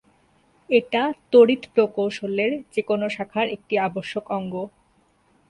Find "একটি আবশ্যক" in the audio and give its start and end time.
3.47-4.25